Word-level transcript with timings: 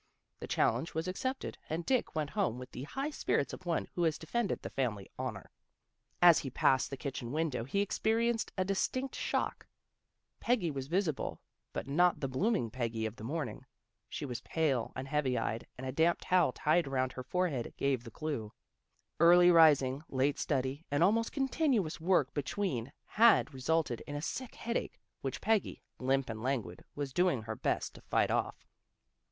The 0.39 0.47
challenge 0.47 0.95
was 0.95 1.07
accepted, 1.07 1.59
and 1.69 1.85
Dick 1.85 2.15
went 2.15 2.31
home 2.31 2.57
with 2.57 2.71
the 2.71 2.85
high 2.85 3.11
spirits 3.11 3.53
of 3.53 3.67
one 3.67 3.87
who 3.93 4.01
has 4.01 4.17
de 4.17 4.25
fended 4.25 4.59
the 4.63 4.71
family 4.71 5.11
honor. 5.19 5.51
As 6.23 6.39
he 6.39 6.49
passed 6.49 6.89
the 6.89 6.97
kitchen 6.97 7.31
window 7.31 7.65
he 7.65 7.81
experienced 7.81 8.51
a 8.57 8.65
distinct 8.65 9.13
shock. 9.15 9.67
Peggy 10.39 10.71
was 10.71 10.87
visible, 10.87 11.39
but 11.71 11.87
not 11.87 12.19
the 12.19 12.27
bloom 12.27 12.55
ing 12.55 12.71
Peggy 12.71 13.05
of 13.05 13.15
the 13.17 13.23
morning. 13.23 13.63
She 14.09 14.25
was 14.25 14.41
pale 14.41 14.91
and 14.95 15.07
heavy 15.07 15.37
eyed 15.37 15.67
and 15.77 15.85
a 15.85 15.91
damp 15.91 16.17
towel 16.21 16.51
tied 16.51 16.87
around 16.87 17.11
her 17.11 17.21
forehead 17.21 17.71
gave 17.77 18.03
the 18.03 18.09
clue. 18.09 18.51
Early 19.19 19.51
rising, 19.51 20.01
late 20.09 20.39
study, 20.39 20.83
and 20.89 21.03
almost 21.03 21.31
continuous 21.31 22.01
work 22.01 22.33
between 22.33 22.91
had 23.05 23.53
resulted 23.53 24.01
in 24.07 24.15
a 24.15 24.21
sick 24.23 24.55
headache, 24.55 24.99
which 25.21 25.41
Peggy, 25.41 25.83
limp 25.99 26.27
and 26.27 26.41
languid, 26.41 26.83
was 26.95 27.13
doing 27.13 27.43
her 27.43 27.55
best 27.55 27.93
to 27.93 28.01
fight 28.01 28.31
off. 28.31 28.65